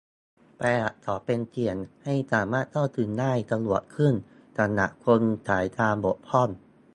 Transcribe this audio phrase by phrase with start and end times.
[0.57, 4.13] แปลงอักษรเป็นเสียง ให้สามารถเข้าถึงได้สะดวกขึ้น
[4.57, 6.49] สำหรับคนสายตาบกพร่อง